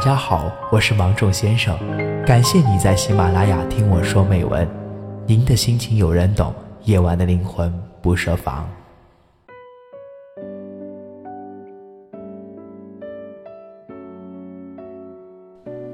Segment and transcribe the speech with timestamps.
[0.00, 1.78] 大家好，我是芒种先生，
[2.24, 4.66] 感谢你在喜马拉雅听我说美文。
[5.26, 7.70] 您的心情有人懂，夜晚的灵魂
[8.00, 8.66] 不设防。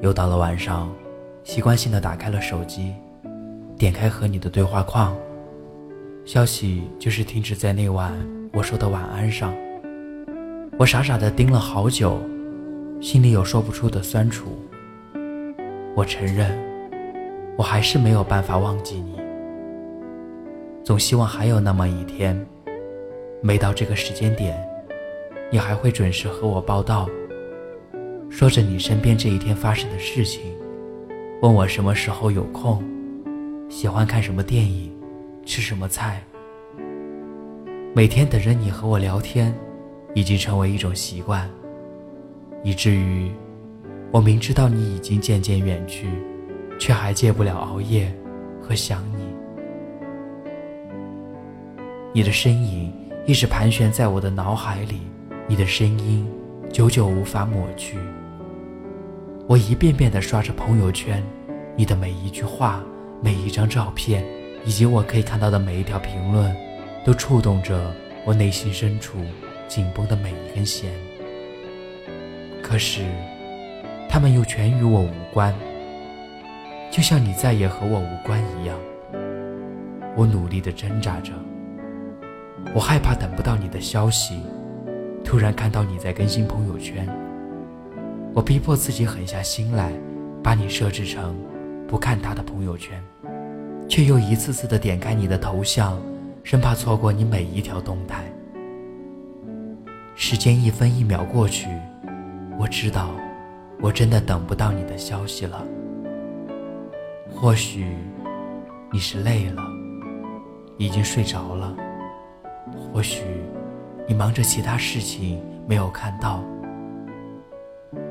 [0.01, 0.89] 又到了晚上，
[1.43, 2.95] 习惯性的打开了手机，
[3.77, 5.17] 点开和你的对话框，
[6.25, 8.13] 消息就是停止在那晚
[8.53, 9.53] 我说的晚安上。
[10.79, 12.21] 我傻傻的盯了好久。
[13.01, 14.47] 心里有说不出的酸楚。
[15.95, 16.51] 我承认，
[17.57, 19.17] 我还是没有办法忘记你。
[20.83, 22.47] 总希望还有那么一天，
[23.43, 24.57] 每到这个时间点，
[25.51, 27.09] 你还会准时和我报道，
[28.31, 30.41] 说着你身边这一天发生的事情，
[31.43, 32.83] 问我什么时候有空，
[33.69, 34.91] 喜欢看什么电影，
[35.45, 36.23] 吃什么菜。
[37.95, 39.55] 每天等着你和我聊天，
[40.15, 41.49] 已经成为一种习惯。
[42.67, 43.31] 以至于，
[44.11, 46.09] 我明知道你已经渐渐远去，
[46.81, 48.13] 却还戒不了熬夜
[48.61, 49.25] 和想你。
[52.13, 52.93] 你的身影
[53.25, 55.03] 一直盘旋在我的脑海里，
[55.47, 56.29] 你的声音
[56.73, 57.97] 久久无法抹去。
[59.47, 61.23] 我一遍遍地刷着朋友圈，
[61.77, 62.83] 你的每一句话、
[63.23, 64.25] 每一张照片，
[64.65, 66.53] 以及我可以看到的每一条评论，
[67.05, 67.95] 都触动着
[68.25, 69.19] 我内心深处
[69.69, 70.91] 紧绷的每一根弦。
[72.69, 73.03] 可是，
[74.09, 75.55] 他们又全与我无关，
[76.91, 78.77] 就像你再也和我无关一样。
[80.17, 81.33] 我努力的挣扎着，
[82.75, 84.41] 我害怕等不到你的消息，
[85.23, 87.07] 突然看到你在更新朋友圈。
[88.35, 89.93] 我逼迫自己狠下心来，
[90.43, 91.37] 把你设置成
[91.87, 93.01] 不看他的朋友圈，
[93.89, 96.03] 却又一次次的点开你的头像，
[96.43, 98.25] 生怕错过你每一条动态。
[100.17, 101.69] 时间一分一秒过去。
[102.59, 103.11] 我知道，
[103.81, 105.63] 我真的等不到你的消息了。
[107.31, 107.95] 或许
[108.91, 109.63] 你是累了，
[110.79, 111.77] 已经睡着了；
[112.75, 113.23] 或许
[114.09, 116.43] 你忙着其他事情没有看到。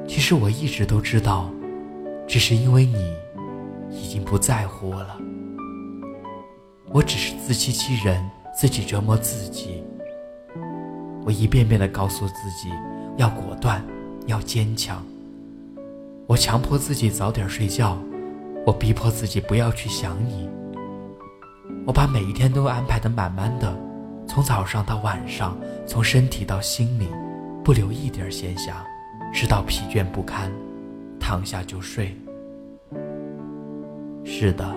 [0.08, 1.50] 其实我一直都知道，
[2.28, 3.16] 只是因为你
[3.90, 5.18] 已经不在乎我了。
[6.92, 8.24] 我只是自欺欺人，
[8.56, 9.84] 自己折磨自己。
[11.26, 12.70] 我一遍遍的告诉自己
[13.18, 13.84] 要果断。
[14.26, 15.04] 要坚强。
[16.28, 17.98] 我强迫自己早点睡觉，
[18.66, 20.50] 我逼迫自己不要去想你。
[21.86, 23.72] 我把每一天都安排的满满的，
[24.28, 25.56] 从早上到晚上，
[25.86, 27.08] 从身体到心里，
[27.64, 28.74] 不留一点闲暇，
[29.32, 30.52] 直到疲倦不堪，
[31.20, 32.18] 躺下就睡。
[34.24, 34.76] 是的，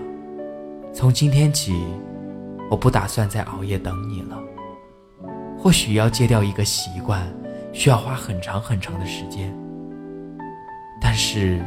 [0.92, 1.82] 从今天起，
[2.70, 4.38] 我不打算再熬夜等你了。
[5.59, 7.26] 或许要戒掉一个习惯。
[7.73, 9.55] 需要花很长很长的时间，
[11.01, 11.61] 但是，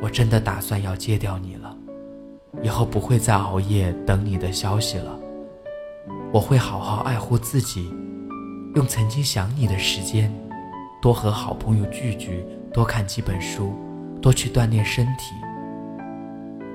[0.00, 1.74] 我真的打算要戒掉你了，
[2.62, 5.18] 以后不会再熬夜等你的消息了。
[6.32, 7.90] 我会好好爱护自己，
[8.74, 10.30] 用曾经想你的时间，
[11.00, 13.72] 多和好朋友聚聚，多看几本书，
[14.20, 15.32] 多去锻炼身体。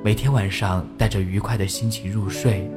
[0.03, 2.67] 每天晚上带着愉快的心情入睡，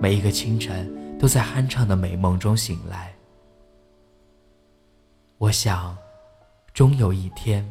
[0.00, 0.88] 每一个清晨
[1.18, 3.11] 都在酣畅的美梦中醒来。
[5.42, 5.98] 我想，
[6.72, 7.66] 终有一天，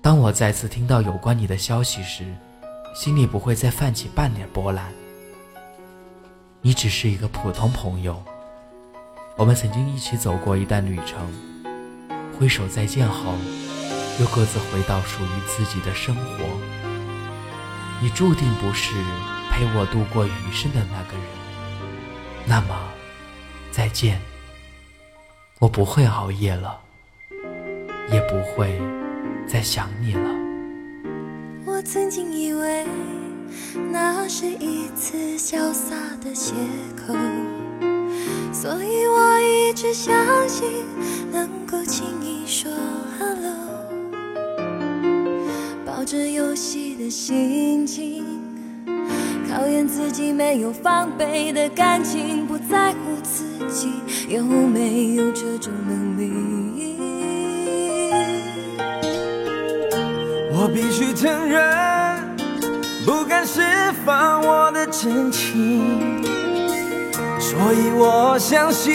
[0.00, 2.24] 当我再次听到有关你的消息时，
[2.94, 4.90] 心里不会再泛起半点波澜。
[6.62, 8.22] 你只是一个普通朋友，
[9.36, 11.30] 我们曾经一起走过一段旅程，
[12.38, 13.34] 挥手再见后，
[14.18, 16.44] 又各自回到属于自己的生活。
[18.00, 18.94] 你注定不是
[19.50, 21.26] 陪我度过余生的那个人，
[22.46, 22.74] 那么，
[23.70, 24.18] 再见。
[25.58, 26.81] 我不会熬夜了。
[28.12, 28.78] 也不会
[29.46, 30.30] 再想你了。
[31.64, 32.84] 我曾经以为
[33.90, 36.52] 那是一次潇洒的邂
[37.08, 37.16] 逅，
[38.52, 40.14] 所以我一直相
[40.46, 40.68] 信
[41.32, 42.70] 能够轻易说
[43.18, 43.52] hello。
[45.86, 48.24] 抱着游戏的心情，
[49.50, 53.90] 考验自己没有防备的感情，不在乎自己
[54.28, 57.31] 有没有这种能力。
[60.62, 61.60] 我必须承认，
[63.04, 63.60] 不敢释
[64.06, 66.22] 放我的真情，
[67.40, 68.94] 所以我相信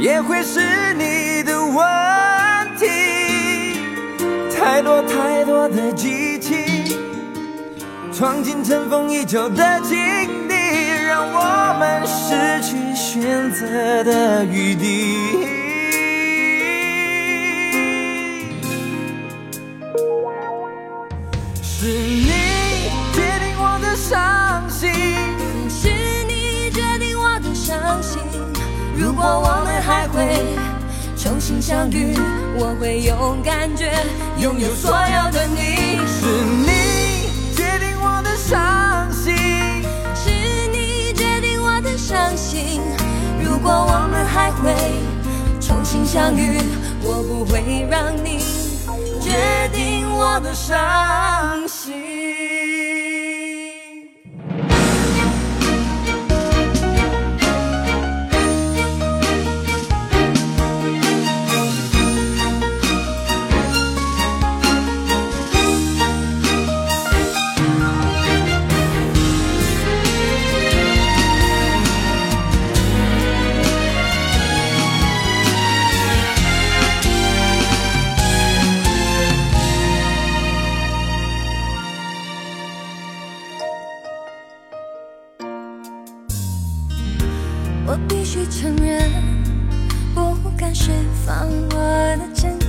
[0.00, 0.60] 也会是
[0.94, 1.84] 你的问
[2.78, 2.86] 题。
[4.56, 6.96] 太多太多的激情，
[8.12, 9.96] 闯进尘封已久的境
[10.46, 10.54] 地，
[11.08, 15.65] 让我们失去选择的余地。
[28.98, 30.42] 如果我们还会
[31.16, 32.16] 重新相遇，
[32.56, 33.92] 我会用感觉
[34.40, 35.98] 拥有所有的你。
[36.06, 36.26] 是
[36.64, 39.34] 你决定我的伤心，
[40.14, 40.30] 是
[40.72, 42.80] 你决定我的伤心。
[43.44, 44.72] 如果我们还会
[45.60, 46.58] 重新相遇，
[47.02, 48.38] 我不会让你
[49.20, 49.30] 决
[49.72, 52.55] 定我的伤心。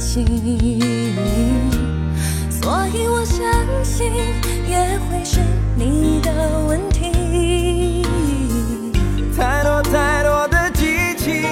[0.08, 1.14] 真情，
[2.50, 3.46] 所以我相
[3.84, 4.10] 信
[4.68, 5.42] 也会是
[5.76, 6.32] 你的
[6.66, 8.06] 问题。
[9.36, 11.44] 太多太多的激情，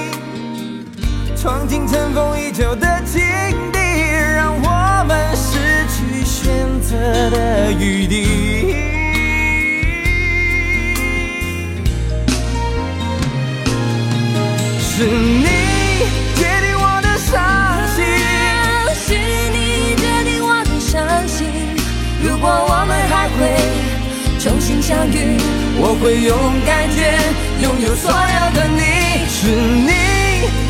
[1.35, 3.21] 闯进尘封已久的境
[3.73, 3.79] 地，
[4.33, 6.95] 让我们失去选择
[7.31, 8.94] 的余地。
[24.85, 25.17] 相遇，
[25.81, 27.01] 我会勇敢去
[27.59, 29.25] 拥有所有的你。
[29.27, 29.49] 是
[29.81, 29.89] 你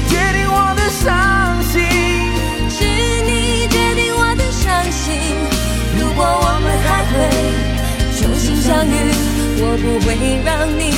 [0.07, 1.83] 决定我的伤心，
[2.71, 2.79] 是
[3.27, 5.19] 你决定我的伤心。
[5.99, 7.13] 如果我们还会
[8.15, 8.95] 重新相遇，
[9.59, 10.15] 我不会
[10.45, 10.94] 让你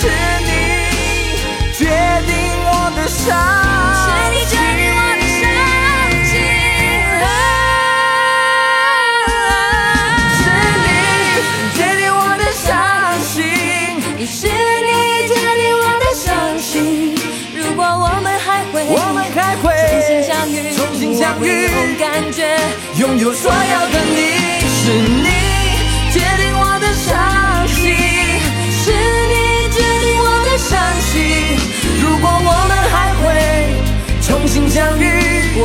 [0.00, 0.48] 是你
[1.74, 1.84] 决
[2.26, 2.32] 定
[2.64, 3.28] 我的伤
[4.00, 5.44] 是你决定我的伤
[6.24, 6.32] 心，
[10.40, 10.42] 是
[10.80, 10.88] 你
[11.76, 12.64] 决定我的伤
[13.20, 13.36] 心。
[14.26, 14.88] 是你
[15.28, 16.24] 决定我的伤
[16.58, 16.72] 心。
[17.54, 22.40] 如果我们还会我们还会重新相遇，重新相遇我会用感觉
[22.96, 24.18] 拥有所有的你，
[24.64, 24.92] 是
[25.22, 25.29] 你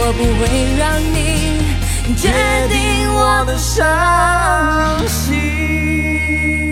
[0.08, 2.30] 我不会让你决
[2.70, 6.65] 定我的伤心。